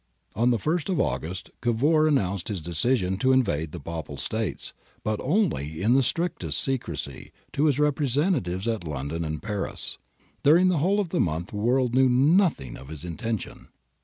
[0.35, 4.73] '^ On the first of August, Cavour announced his decision to invade the Papal States,
[5.03, 9.99] but only in the strictest secrecy, to his representatives at London and Paris.^
[10.41, 13.67] During the whole month the world knew nothing of his intention.